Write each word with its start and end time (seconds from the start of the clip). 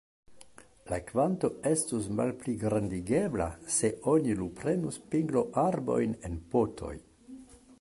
La 0.91 0.97
kvanto 1.09 1.49
estus 1.71 2.07
malpligrandigebla, 2.19 3.47
se 3.75 3.91
oni 4.15 4.33
luprenus 4.41 4.99
pingloarbojn 5.13 6.17
en 6.31 6.41
potoj. 6.55 6.95